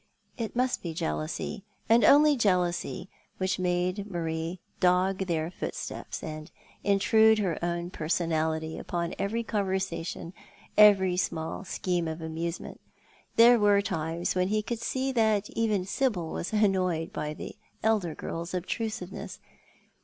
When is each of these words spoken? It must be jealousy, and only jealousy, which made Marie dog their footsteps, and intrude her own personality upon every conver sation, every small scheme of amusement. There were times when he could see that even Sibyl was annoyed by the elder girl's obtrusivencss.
It 0.35 0.55
must 0.55 0.81
be 0.81 0.95
jealousy, 0.95 1.63
and 1.87 2.03
only 2.03 2.35
jealousy, 2.35 3.07
which 3.37 3.59
made 3.59 4.09
Marie 4.09 4.59
dog 4.79 5.27
their 5.27 5.51
footsteps, 5.51 6.23
and 6.23 6.49
intrude 6.83 7.37
her 7.37 7.63
own 7.63 7.91
personality 7.91 8.79
upon 8.79 9.13
every 9.19 9.43
conver 9.43 9.75
sation, 9.77 10.33
every 10.75 11.17
small 11.17 11.63
scheme 11.65 12.07
of 12.07 12.19
amusement. 12.19 12.81
There 13.35 13.59
were 13.59 13.83
times 13.83 14.33
when 14.33 14.47
he 14.47 14.63
could 14.63 14.81
see 14.81 15.11
that 15.11 15.51
even 15.51 15.85
Sibyl 15.85 16.31
was 16.31 16.51
annoyed 16.51 17.13
by 17.13 17.35
the 17.35 17.55
elder 17.83 18.15
girl's 18.15 18.53
obtrusivencss. 18.53 19.37